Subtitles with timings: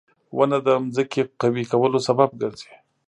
[0.37, 2.73] •ونه د ځمکې قوي کولو سبب ګرځي.